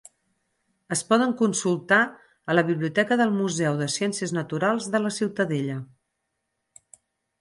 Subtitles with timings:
[0.95, 1.99] Es poden consultar
[2.53, 5.77] a la Biblioteca del Museu de Ciències Naturals de la Ciutadella.